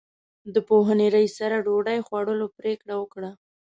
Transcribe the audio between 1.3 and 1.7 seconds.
سره